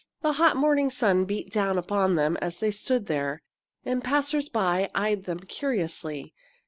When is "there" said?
3.05-3.43